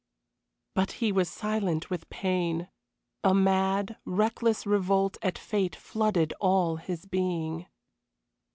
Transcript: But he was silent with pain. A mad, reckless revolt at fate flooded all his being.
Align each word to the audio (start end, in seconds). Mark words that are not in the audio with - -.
But 0.73 0.93
he 0.93 1.11
was 1.11 1.29
silent 1.29 1.91
with 1.91 2.09
pain. 2.09 2.69
A 3.23 3.35
mad, 3.35 3.97
reckless 4.03 4.65
revolt 4.65 5.19
at 5.21 5.37
fate 5.37 5.75
flooded 5.75 6.33
all 6.41 6.77
his 6.77 7.05
being. 7.05 7.67